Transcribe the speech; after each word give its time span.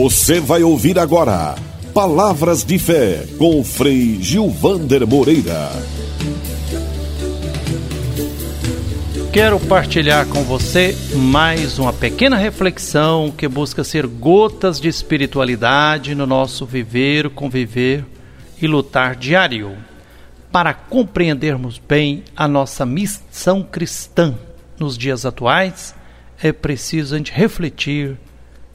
Você 0.00 0.38
vai 0.38 0.62
ouvir 0.62 0.96
agora 0.96 1.56
Palavras 1.92 2.62
de 2.62 2.78
Fé 2.78 3.26
com 3.36 3.64
Frei 3.64 4.22
Gilvander 4.22 5.04
Moreira. 5.04 5.70
Quero 9.32 9.58
partilhar 9.58 10.24
com 10.28 10.44
você 10.44 10.96
mais 11.16 11.80
uma 11.80 11.92
pequena 11.92 12.36
reflexão 12.36 13.32
que 13.36 13.48
busca 13.48 13.82
ser 13.82 14.06
gotas 14.06 14.80
de 14.80 14.86
espiritualidade 14.86 16.14
no 16.14 16.26
nosso 16.26 16.64
viver, 16.64 17.30
conviver 17.30 18.06
e 18.62 18.68
lutar 18.68 19.16
diário, 19.16 19.76
para 20.52 20.72
compreendermos 20.72 21.76
bem 21.76 22.22
a 22.36 22.46
nossa 22.46 22.86
missão 22.86 23.64
cristã 23.64 24.38
nos 24.78 24.96
dias 24.96 25.26
atuais. 25.26 25.92
É 26.40 26.52
preciso 26.52 27.16
a 27.16 27.18
gente 27.18 27.32
refletir, 27.32 28.16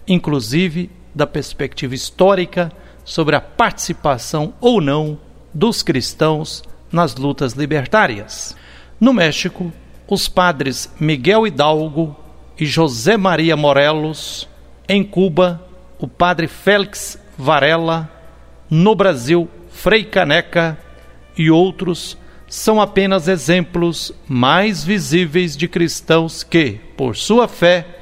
inclusive 0.05 0.91
da 1.13 1.27
perspectiva 1.27 1.95
histórica, 1.95 2.71
sobre 3.05 3.35
a 3.35 3.41
participação 3.41 4.53
ou 4.61 4.79
não 4.79 5.19
dos 5.53 5.83
cristãos 5.83 6.63
nas 6.91 7.15
lutas 7.15 7.53
libertárias. 7.53 8.55
No 8.99 9.13
México, 9.13 9.71
os 10.07 10.27
padres 10.27 10.91
Miguel 10.99 11.45
Hidalgo 11.45 12.15
e 12.57 12.65
José 12.65 13.17
Maria 13.17 13.57
Morelos, 13.57 14.47
em 14.87 15.03
Cuba, 15.03 15.61
o 15.99 16.07
padre 16.07 16.47
Félix 16.47 17.19
Varela, 17.37 18.09
no 18.69 18.95
Brasil, 18.95 19.49
Frei 19.69 20.03
Caneca 20.03 20.77
e 21.37 21.49
outros 21.49 22.17
são 22.47 22.79
apenas 22.79 23.27
exemplos 23.27 24.11
mais 24.27 24.83
visíveis 24.83 25.57
de 25.57 25.67
cristãos 25.67 26.43
que, 26.43 26.79
por 26.95 27.15
sua 27.15 27.47
fé, 27.47 27.99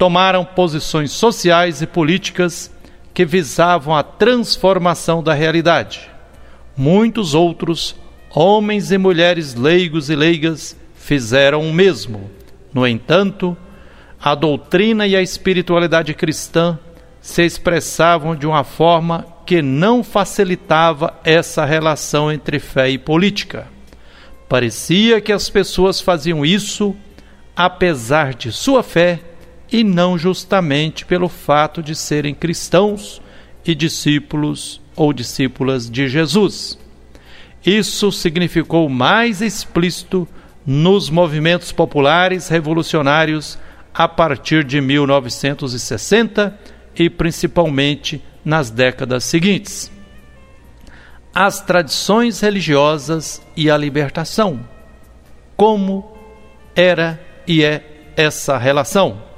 tomaram 0.00 0.46
posições 0.46 1.10
sociais 1.10 1.82
e 1.82 1.86
políticas 1.86 2.74
que 3.12 3.26
visavam 3.26 3.94
a 3.94 4.02
transformação 4.02 5.22
da 5.22 5.34
realidade. 5.34 6.10
Muitos 6.74 7.34
outros, 7.34 7.94
homens 8.34 8.90
e 8.92 8.96
mulheres 8.96 9.54
leigos 9.54 10.08
e 10.08 10.16
leigas, 10.16 10.74
fizeram 10.94 11.60
o 11.68 11.70
mesmo. 11.70 12.30
No 12.72 12.86
entanto, 12.86 13.54
a 14.18 14.34
doutrina 14.34 15.06
e 15.06 15.14
a 15.14 15.20
espiritualidade 15.20 16.14
cristã 16.14 16.78
se 17.20 17.44
expressavam 17.44 18.34
de 18.34 18.46
uma 18.46 18.64
forma 18.64 19.26
que 19.44 19.60
não 19.60 20.02
facilitava 20.02 21.12
essa 21.22 21.66
relação 21.66 22.32
entre 22.32 22.58
fé 22.58 22.88
e 22.88 22.96
política. 22.96 23.68
Parecia 24.48 25.20
que 25.20 25.30
as 25.30 25.50
pessoas 25.50 26.00
faziam 26.00 26.42
isso 26.42 26.96
apesar 27.54 28.32
de 28.32 28.50
sua 28.50 28.82
fé 28.82 29.20
e 29.72 29.84
não 29.84 30.18
justamente 30.18 31.04
pelo 31.04 31.28
fato 31.28 31.82
de 31.82 31.94
serem 31.94 32.34
cristãos 32.34 33.22
e 33.64 33.74
discípulos 33.74 34.80
ou 34.96 35.12
discípulas 35.12 35.88
de 35.88 36.08
Jesus. 36.08 36.78
Isso 37.64 38.10
significou 38.10 38.88
mais 38.88 39.40
explícito 39.42 40.26
nos 40.66 41.10
movimentos 41.10 41.72
populares 41.72 42.48
revolucionários 42.48 43.58
a 43.92 44.08
partir 44.08 44.64
de 44.64 44.80
1960 44.80 46.58
e 46.96 47.10
principalmente 47.10 48.22
nas 48.44 48.70
décadas 48.70 49.24
seguintes. 49.24 49.90
As 51.34 51.60
tradições 51.60 52.40
religiosas 52.40 53.40
e 53.56 53.70
a 53.70 53.76
libertação. 53.76 54.60
Como 55.56 56.16
era 56.74 57.20
e 57.46 57.62
é 57.62 58.12
essa 58.16 58.58
relação? 58.58 59.29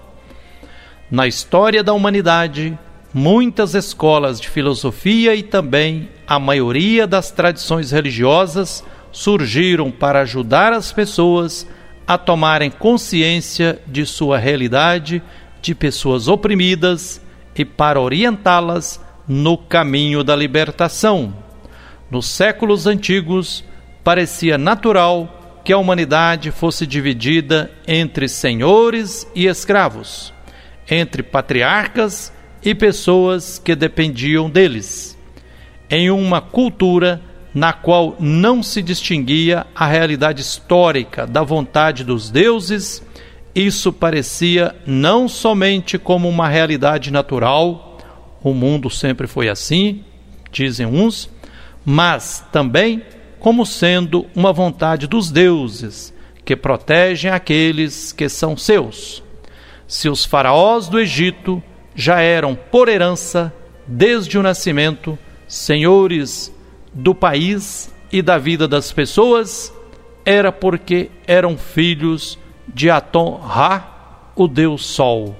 Na 1.12 1.26
história 1.26 1.84
da 1.84 1.92
humanidade, 1.92 2.78
muitas 3.12 3.74
escolas 3.74 4.40
de 4.40 4.48
filosofia 4.48 5.34
e 5.34 5.42
também 5.42 6.08
a 6.26 6.38
maioria 6.38 7.06
das 7.06 7.30
tradições 7.30 7.90
religiosas 7.90 8.82
surgiram 9.12 9.90
para 9.90 10.22
ajudar 10.22 10.72
as 10.72 10.90
pessoas 10.90 11.68
a 12.06 12.16
tomarem 12.16 12.70
consciência 12.70 13.78
de 13.86 14.06
sua 14.06 14.38
realidade 14.38 15.22
de 15.60 15.74
pessoas 15.74 16.28
oprimidas 16.28 17.20
e 17.54 17.62
para 17.62 18.00
orientá-las 18.00 18.98
no 19.28 19.58
caminho 19.58 20.24
da 20.24 20.34
libertação. 20.34 21.36
Nos 22.10 22.26
séculos 22.26 22.86
antigos, 22.86 23.62
parecia 24.02 24.56
natural 24.56 25.60
que 25.62 25.74
a 25.74 25.76
humanidade 25.76 26.50
fosse 26.50 26.86
dividida 26.86 27.70
entre 27.86 28.30
senhores 28.30 29.30
e 29.34 29.46
escravos 29.46 30.32
entre 30.90 31.22
patriarcas 31.22 32.32
e 32.64 32.74
pessoas 32.74 33.58
que 33.58 33.74
dependiam 33.74 34.48
deles, 34.48 35.18
em 35.90 36.10
uma 36.10 36.40
cultura 36.40 37.20
na 37.54 37.72
qual 37.72 38.16
não 38.18 38.62
se 38.62 38.80
distinguia 38.80 39.66
a 39.74 39.86
realidade 39.86 40.40
histórica 40.40 41.26
da 41.26 41.42
vontade 41.42 42.02
dos 42.02 42.30
deuses, 42.30 43.02
isso 43.54 43.92
parecia 43.92 44.74
não 44.86 45.28
somente 45.28 45.98
como 45.98 46.28
uma 46.28 46.48
realidade 46.48 47.10
natural, 47.10 47.98
o 48.42 48.54
mundo 48.54 48.88
sempre 48.88 49.26
foi 49.26 49.48
assim, 49.48 50.02
dizem 50.50 50.86
uns, 50.86 51.28
mas 51.84 52.44
também 52.50 53.02
como 53.38 53.66
sendo 53.66 54.26
uma 54.34 54.52
vontade 54.52 55.06
dos 55.06 55.30
deuses 55.30 56.14
que 56.44 56.56
protegem 56.56 57.30
aqueles 57.30 58.12
que 58.12 58.28
são 58.28 58.56
seus 58.56 59.22
se 59.92 60.08
os 60.08 60.24
faraós 60.24 60.88
do 60.88 60.98
Egito 60.98 61.62
já 61.94 62.18
eram, 62.18 62.54
por 62.54 62.88
herança, 62.88 63.52
desde 63.86 64.38
o 64.38 64.42
nascimento, 64.42 65.18
senhores 65.46 66.50
do 66.94 67.14
país 67.14 67.94
e 68.10 68.22
da 68.22 68.38
vida 68.38 68.66
das 68.66 68.90
pessoas, 68.90 69.70
era 70.24 70.50
porque 70.50 71.10
eram 71.26 71.58
filhos 71.58 72.38
de 72.66 72.88
Atom-Ra, 72.88 74.30
o 74.34 74.48
deus 74.48 74.86
Sol. 74.86 75.36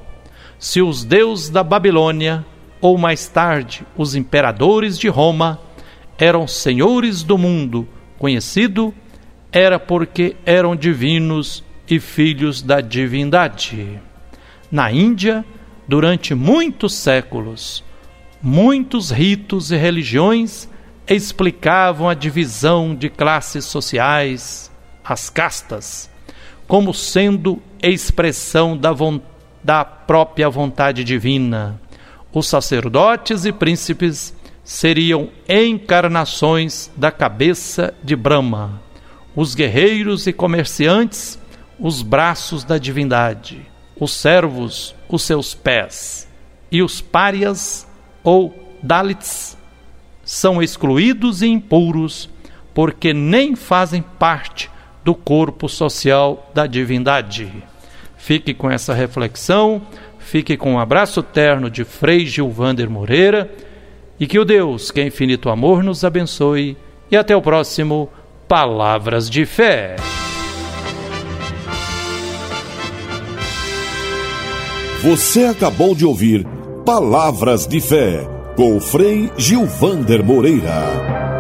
Se 0.59 0.83
os 0.83 1.03
deuses 1.03 1.49
da 1.49 1.65
Babilônia, 1.65 2.45
ou 2.79 2.99
mais 2.99 3.27
tarde 3.29 3.87
os 3.97 4.15
imperadores 4.15 4.99
de 4.99 5.09
Roma, 5.09 5.59
eram 6.19 6.47
senhores 6.47 7.23
do 7.23 7.39
mundo 7.39 7.89
conhecido, 8.19 8.93
era 9.51 9.79
porque 9.79 10.37
eram 10.45 10.77
divinos 10.77 11.65
e 11.89 11.99
filhos 11.99 12.61
da 12.61 12.83
divindade 12.83 13.99
na 14.73 14.91
Índia 14.91 15.45
durante 15.87 16.35
muitos 16.35 16.95
séculos. 16.95 17.85
Muitos 18.41 19.11
ritos 19.11 19.71
e 19.71 19.77
religiões 19.77 20.69
explicavam 21.07 22.09
a 22.09 22.15
divisão 22.15 22.95
de 22.95 23.11
classes 23.11 23.67
sociais, 23.67 24.73
as 25.05 25.29
castas, 25.29 26.11
como 26.67 26.95
sendo 26.95 27.61
expressão 27.83 28.77
da, 28.77 28.91
da 29.63 29.85
própria 29.85 30.49
vontade 30.49 31.05
divina. 31.05 31.79
Os 32.33 32.47
sacerdotes 32.47 33.45
e 33.45 33.53
príncipes 33.53 34.35
seriam 34.65 35.29
encarnações 35.47 36.91
da 36.97 37.11
cabeça 37.11 37.93
de 38.03 38.17
Brahma, 38.17 38.81
os 39.37 39.55
guerreiros 39.55 40.27
e 40.27 40.33
comerciantes, 40.33 41.39
os 41.79 42.01
braços 42.01 42.65
da 42.65 42.79
divindade 42.79 43.72
os 44.03 44.13
servos 44.13 44.97
os 45.09 45.23
seus 45.23 45.55
pés, 45.55 46.29
e 46.71 46.83
os 46.83 47.01
párias 47.01 47.87
ou 48.25 48.53
dalits 48.83 49.57
são 50.25 50.61
excluídos 50.61 51.41
e 51.43 51.47
impuros 51.47 52.29
porque 52.75 53.13
nem 53.13 53.55
fazem 53.55 54.03
parte 54.03 54.69
do 55.05 55.15
corpo 55.15 55.69
social 55.69 56.51
da 56.55 56.67
divindade. 56.67 57.53
Fique 58.17 58.55
com 58.55 58.71
essa 58.71 58.95
reflexão, 58.95 59.83
fique 60.19 60.57
com 60.57 60.75
um 60.75 60.79
abraço 60.81 61.23
terno 61.23 61.71
de 61.71 61.85
Frei 61.85 62.27
Gilvander 62.27 62.91
Moreira 62.91 63.53
e 64.19 64.27
que 64.27 64.39
o 64.39 64.45
Deus, 64.45 64.91
que 64.91 65.01
é 65.01 65.07
infinito 65.07 65.49
amor, 65.49 65.85
nos 65.85 66.03
abençoe 66.05 66.77
e 67.11 67.17
até 67.17 67.37
o 67.37 67.43
próximo 67.43 68.09
Palavras 68.49 69.29
de 69.29 69.45
Fé. 69.45 69.97
Você 75.03 75.47
acabou 75.47 75.97
de 75.97 76.07
ouvir 76.07 76.47
Palavras 76.87 77.67
de 77.67 77.81
Fé 77.81 78.25
com 78.55 78.77
o 78.77 78.81
Frei 78.81 79.33
Gilvander 79.37 80.25
Moreira. 80.25 81.32